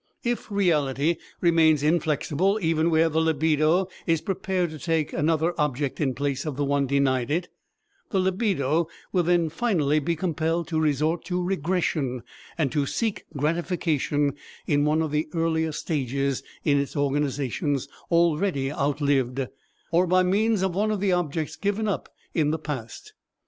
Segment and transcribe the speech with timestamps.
[0.23, 6.15] If reality remains inflexible even where the libido is prepared to take another object in
[6.15, 7.49] place of the one denied it,
[8.09, 12.23] the libido will then finally be compelled to resort to regression
[12.57, 14.33] and to seek gratification
[14.65, 19.45] in one of the earlier stages in its organizations already out lived,
[19.91, 23.13] or by means of one of the objects given up in the past.